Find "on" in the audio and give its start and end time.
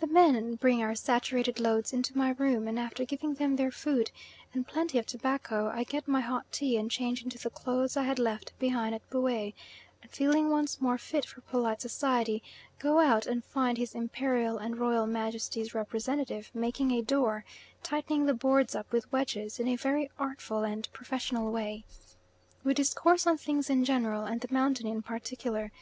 23.26-23.38